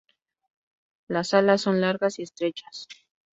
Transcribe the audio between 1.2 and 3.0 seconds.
alas son largas y estrechas.